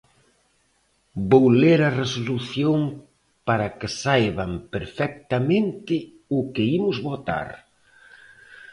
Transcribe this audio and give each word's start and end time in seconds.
Vou 1.29 1.45
ler 1.63 1.79
a 1.89 1.95
resolución 2.01 2.79
para 3.47 3.67
que 3.79 3.87
saiban 4.01 4.51
perfectamente 4.73 5.95
o 6.37 6.39
que 6.53 6.63
imos 6.79 6.97
votar. 7.09 7.49